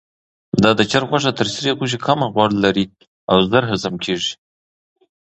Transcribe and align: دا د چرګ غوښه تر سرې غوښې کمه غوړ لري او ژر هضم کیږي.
دا 0.63 0.71
د 0.79 0.81
چرګ 0.91 1.07
غوښه 1.11 1.31
تر 1.39 1.47
سرې 1.55 1.71
غوښې 1.77 1.99
کمه 2.05 2.27
غوړ 2.33 2.49
لري 2.63 2.85
او 3.31 3.37
ژر 3.49 3.63
هضم 3.71 3.95
کیږي. 4.03 4.33